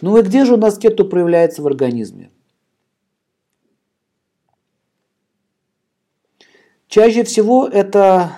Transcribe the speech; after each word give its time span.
Ну 0.00 0.16
и 0.16 0.22
где 0.22 0.44
же 0.44 0.54
у 0.54 0.56
нас 0.56 0.78
кету 0.78 1.04
проявляется 1.04 1.62
в 1.62 1.66
организме? 1.66 2.30
Чаще 6.88 7.24
всего 7.24 7.66
это 7.66 8.32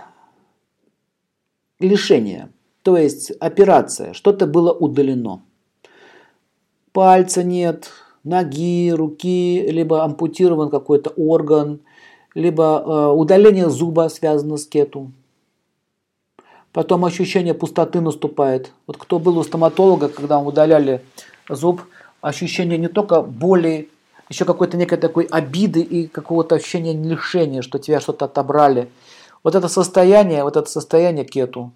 лишение, 1.79 2.51
то 2.83 2.97
есть 2.97 3.31
операция, 3.41 4.13
что-то 4.13 4.47
было 4.47 4.73
удалено. 4.73 5.43
Пальца 6.93 7.45
нет, 7.45 7.91
ноги, 8.25 8.91
руки, 8.91 9.65
либо 9.71 10.03
ампутирован 10.03 10.71
какой-то 10.71 11.11
орган, 11.11 11.81
либо 12.35 12.83
э, 12.85 13.13
удаление 13.13 13.71
зуба 13.71 14.09
связано 14.09 14.57
с 14.57 14.67
кету. 14.67 15.13
Потом 16.73 17.05
ощущение 17.05 17.55
пустоты 17.55 18.01
наступает. 18.01 18.73
Вот 18.87 18.97
кто 18.97 19.19
был 19.19 19.39
у 19.39 19.43
стоматолога, 19.43 20.09
когда 20.09 20.41
удаляли 20.41 21.03
зуб, 21.55 21.83
ощущение 22.21 22.79
не 22.79 22.89
только 22.89 23.23
боли, 23.23 23.91
еще 24.29 24.45
какой-то 24.45 24.77
некой 24.77 24.99
такой 24.99 25.25
обиды 25.25 25.81
и 25.81 26.07
какого-то 26.07 26.55
ощущения 26.55 26.93
лишения, 26.93 27.63
что 27.63 27.79
тебя 27.79 28.01
что-то 28.01 28.27
отобрали. 28.27 28.91
Вот 29.43 29.55
это 29.55 29.69
состояние, 29.69 30.45
вот 30.45 30.57
это 30.57 30.69
состояние 30.71 31.25
кету. 31.25 31.73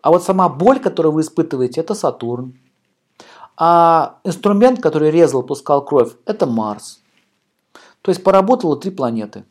А 0.00 0.10
вот 0.10 0.22
сама 0.22 0.48
боль, 0.48 0.80
которую 0.80 1.12
вы 1.12 1.22
испытываете, 1.22 1.80
это 1.80 1.94
Сатурн. 1.94 2.58
А 3.56 4.18
инструмент, 4.24 4.80
который 4.80 5.10
резал, 5.10 5.42
пускал 5.42 5.84
кровь, 5.84 6.12
это 6.26 6.46
Марс. 6.46 7.00
То 8.02 8.10
есть 8.10 8.22
поработало 8.24 8.76
три 8.76 8.90
планеты. 8.90 9.44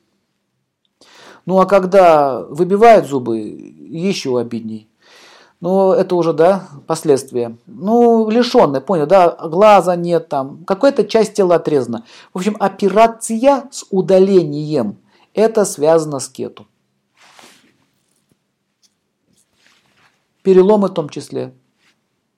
Ну 1.46 1.60
а 1.60 1.66
когда 1.66 2.42
выбивают 2.44 3.08
зубы, 3.08 3.40
еще 3.40 4.40
обидней. 4.40 4.91
Ну, 5.62 5.94
это 5.94 6.16
уже, 6.16 6.34
да, 6.34 6.68
последствия. 6.88 7.56
Ну, 7.68 8.28
лишенный, 8.30 8.82
понял, 8.82 9.06
да, 9.06 9.30
глаза 9.30 9.96
нет 9.96 10.28
там, 10.28 10.66
какая-то 10.66 11.06
часть 11.06 11.36
тела 11.36 11.56
отрезана. 11.56 12.04
В 12.34 12.40
общем, 12.40 12.58
операция 12.60 13.70
с 13.72 13.86
удалением, 13.92 14.98
это 15.36 15.64
связано 15.66 16.20
с 16.20 16.28
кету. 16.28 16.66
Переломы 20.42 20.88
в 20.88 20.94
том 20.96 21.10
числе. 21.10 21.54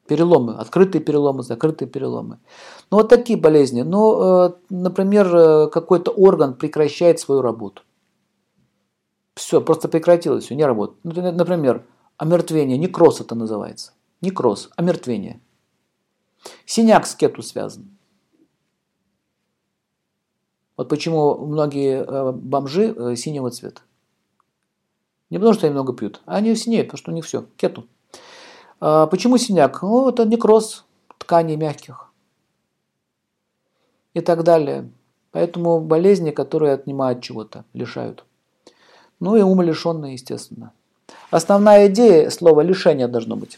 Переломы, 0.06 0.56
открытые 0.56 1.02
переломы, 1.02 1.44
закрытые 1.44 1.88
переломы. 1.88 2.40
Ну, 2.92 2.98
вот 2.98 3.08
такие 3.08 3.40
болезни. 3.40 3.84
Ну, 3.84 4.48
э, 4.48 4.54
например, 4.70 5.34
э, 5.34 5.68
какой-то 5.70 6.12
орган 6.12 6.56
прекращает 6.56 7.22
свою 7.22 7.42
работу. 7.42 7.84
Все, 9.36 9.62
просто 9.62 9.88
прекратилось, 9.88 10.44
все, 10.44 10.56
не 10.56 10.66
работает. 10.66 11.00
Например, 11.06 11.86
омертвение, 12.24 12.78
некроз 12.78 13.20
это 13.20 13.36
называется. 13.36 13.92
Некроз, 14.22 14.70
омертвение. 14.78 15.42
Синяк 16.66 17.06
с 17.06 17.16
кету 17.16 17.42
связан. 17.44 17.98
Вот 20.78 20.90
почему 20.90 21.46
многие 21.46 22.04
э, 22.04 22.32
бомжи 22.32 22.96
э, 22.96 23.16
синего 23.16 23.52
цвета. 23.52 23.82
Не 25.30 25.38
потому, 25.38 25.54
что 25.54 25.68
они 25.68 25.74
много 25.74 25.94
пьют, 25.94 26.22
а 26.26 26.38
они 26.38 26.56
синеют, 26.56 26.88
потому 26.88 26.98
что 26.98 27.12
у 27.12 27.14
них 27.14 27.26
все, 27.26 27.46
кету. 27.58 27.88
А 28.80 29.08
почему 29.08 29.38
синяк? 29.38 29.82
Ну, 29.82 30.10
это 30.10 30.26
некроз 30.26 30.86
тканей 31.18 31.58
мягких 31.58 32.12
и 34.14 34.22
так 34.22 34.44
далее. 34.44 34.90
Поэтому 35.32 35.82
болезни, 35.82 36.32
которые 36.32 36.74
отнимают 36.74 37.22
чего-то, 37.22 37.66
лишают. 37.74 38.24
Ну 39.20 39.36
и 39.36 39.42
ум 39.42 39.62
лишенный, 39.62 40.14
естественно. 40.14 40.72
Основная 41.34 41.88
идея 41.88 42.30
слова 42.30 42.62
лишение 42.62 43.08
должно 43.08 43.36
быть. 43.36 43.58